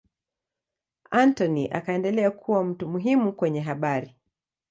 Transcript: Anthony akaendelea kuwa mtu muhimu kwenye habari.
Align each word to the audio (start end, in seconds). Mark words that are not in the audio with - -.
Anthony 1.11 1.67
akaendelea 1.71 2.31
kuwa 2.31 2.63
mtu 2.63 2.87
muhimu 2.87 3.33
kwenye 3.33 3.61
habari. 3.61 4.15